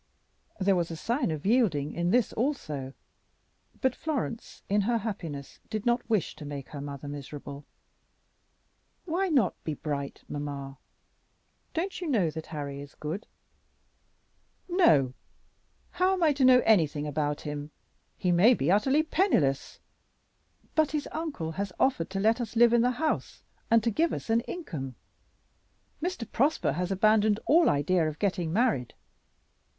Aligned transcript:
There 0.59 0.75
was 0.75 0.89
a 0.89 0.95
sign 0.95 1.29
of 1.29 1.45
yielding 1.45 1.91
in 1.93 2.09
this 2.09 2.33
also; 2.33 2.93
but 3.81 3.93
Florence 3.95 4.63
in 4.67 4.81
her 4.81 4.97
happiness 4.97 5.59
did 5.69 5.85
not 5.85 6.09
wish 6.09 6.35
to 6.37 6.43
make 6.43 6.69
her 6.69 6.81
mother 6.81 7.07
miserable, 7.07 7.65
"Why 9.05 9.29
not 9.29 9.63
be 9.63 9.75
bright, 9.75 10.23
mamma? 10.27 10.79
Don't 11.75 12.01
you 12.01 12.07
know 12.07 12.31
that 12.31 12.47
Harry 12.47 12.81
is 12.81 12.95
good?" 12.95 13.27
"No. 14.67 15.13
How 15.91 16.13
am 16.13 16.23
I 16.23 16.33
to 16.33 16.45
know 16.45 16.63
anything 16.65 17.05
about 17.05 17.41
him? 17.41 17.69
He 18.17 18.31
may 18.31 18.55
be 18.55 18.71
utterly 18.71 19.03
penniless." 19.03 19.79
"But 20.73 20.93
his 20.93 21.07
uncle 21.11 21.51
has 21.51 21.71
offered 21.79 22.09
to 22.09 22.19
let 22.19 22.41
us 22.41 22.55
live 22.55 22.73
in 22.73 22.81
the 22.81 22.89
house 22.97 23.43
and 23.69 23.83
to 23.83 23.91
give 23.91 24.13
us 24.13 24.31
an 24.31 24.39
income. 24.47 24.95
Mr. 26.01 26.27
Prosper 26.31 26.71
has 26.71 26.89
abandoned 26.91 27.39
all 27.45 27.69
idea 27.69 28.07
of 28.07 28.17
getting 28.17 28.51
married." 28.51 28.95